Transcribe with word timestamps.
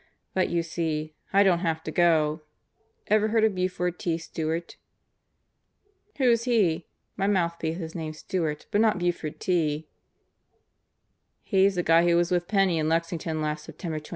But 0.33 0.49
you 0.49 0.63
see, 0.63 1.13
I 1.31 1.43
don't 1.43 1.59
have 1.59 1.83
to 1.83 1.91
go. 1.91 2.41
Ever 3.05 3.27
hear 3.29 3.45
of 3.45 3.53
Buford 3.53 3.99
T. 3.99 4.17
Stewart?" 4.17 4.75
"Who's 6.17 6.45
he? 6.45 6.87
My 7.15 7.27
mouthpiece 7.27 7.77
is 7.77 7.93
named 7.93 8.15
Stewart, 8.15 8.65
but 8.71 8.81
not 8.81 8.97
Buford 8.97 9.39
T." 9.39 9.87
"He's 11.43 11.75
the 11.75 11.83
guy 11.83 12.09
who 12.09 12.15
was 12.15 12.31
with 12.31 12.47
Penney 12.47 12.79
in 12.79 12.89
Lexington 12.89 13.43
last 13.43 13.65
Septem 13.65 13.91
ber 13.91 13.99
27. 13.99 14.09